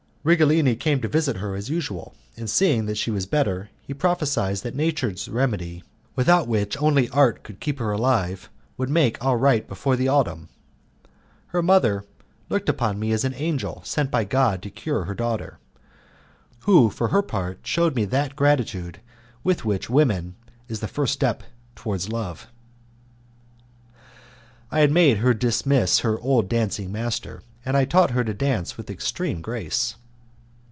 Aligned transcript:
Righelini 0.23 0.75
came 0.75 1.01
to 1.01 1.07
visit 1.07 1.37
her 1.37 1.55
as 1.55 1.71
usual, 1.71 2.13
and 2.37 2.47
seeing 2.47 2.85
that 2.85 2.97
she 2.99 3.09
was 3.09 3.25
better 3.25 3.71
he 3.81 3.91
prophesied 3.95 4.57
that 4.57 4.75
nature's 4.75 5.27
remedy, 5.27 5.83
without 6.15 6.47
which 6.47 6.79
only 6.79 7.09
art 7.09 7.41
could 7.41 7.59
keep 7.59 7.79
her 7.79 7.91
alive, 7.91 8.47
would 8.77 8.91
make 8.91 9.17
all 9.25 9.37
right 9.37 9.67
before 9.67 9.95
the 9.95 10.07
autumn. 10.09 10.49
Her 11.47 11.63
mother 11.63 12.05
looked 12.49 12.69
upon 12.69 12.99
me 12.99 13.11
as 13.11 13.23
an 13.23 13.33
angel 13.33 13.81
sent 13.83 14.11
by 14.11 14.23
God 14.23 14.61
to 14.61 14.69
cure 14.69 15.05
her 15.05 15.15
daughter, 15.15 15.57
who 16.65 16.91
for 16.91 17.07
her 17.07 17.23
part 17.23 17.61
shewed 17.63 17.95
me 17.95 18.05
that 18.05 18.35
gratitude 18.35 18.99
which 19.41 19.65
with 19.65 19.89
women 19.89 20.35
is 20.67 20.81
the 20.81 20.87
first 20.87 21.13
step 21.13 21.41
towards 21.75 22.09
love. 22.11 22.45
I 24.69 24.81
had 24.81 24.91
made 24.91 25.17
her 25.17 25.33
dismiss 25.33 26.01
her 26.01 26.19
old 26.19 26.47
dancing 26.47 26.91
master, 26.91 27.41
and 27.65 27.75
I 27.75 27.79
had 27.79 27.89
taught 27.89 28.11
her 28.11 28.23
to 28.23 28.35
dance 28.35 28.77
with 28.77 28.91
extreme 28.91 29.41
grace. 29.41 29.95